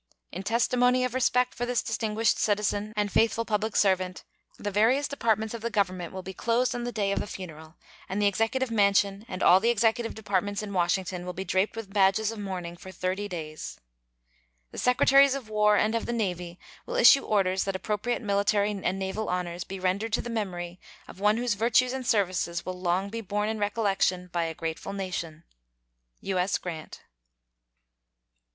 [0.31, 4.23] In testimony of respect for this distinguished citizen and faithful public servant
[4.57, 7.75] the various Departments of the Government will be closed on the day of the funeral,
[8.09, 11.93] and the Executive Mansion and all the Executive Departments in Washington will be draped with
[11.93, 13.79] badges of mourning for thirty days.
[14.71, 16.57] The Secretaries of War and of the Navy
[16.87, 21.19] will issue orders that appropriate military and naval honors be rendered to the memory of
[21.19, 25.43] one whose virtues and services will long be borne in recollection by a grateful nation.
[26.21, 26.57] U.S.
[26.57, 27.01] GRANT.